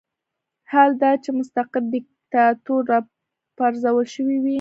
حال 0.71 0.91
دا 1.01 1.11
چې 1.23 1.29
مستقر 1.39 1.83
دیکتاتور 1.93 2.81
راپرځول 2.93 4.05
شوی 4.15 4.37
وي. 4.43 4.49